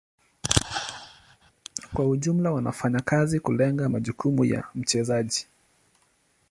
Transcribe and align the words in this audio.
Kwa 1.93 2.09
ujumla 2.09 2.51
wanafanya 2.51 2.99
kazi 2.99 3.39
kulenga 3.39 3.89
majukumu 3.89 4.45
ya 4.45 4.63
mchezaji. 4.75 5.47